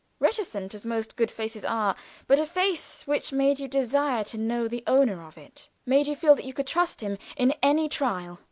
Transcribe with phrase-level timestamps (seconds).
[0.19, 1.95] Reticent, as most good faces are,
[2.25, 6.15] but a face which made you desire to know the owner of it, made you
[6.15, 8.39] feel that you could trust him in any trial.